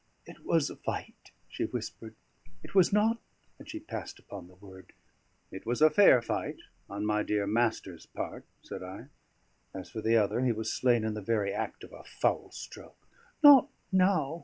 [0.25, 2.15] "It was a fight," she whispered.
[2.63, 3.19] "It was not?"
[3.59, 4.93] and she paused upon the word.
[5.51, 6.57] "It was a fair fight
[6.89, 9.09] on my dear master's part," said I.
[9.75, 13.07] "As for the other, he was slain in the very act of a foul stroke."
[13.43, 14.39] "Not now!"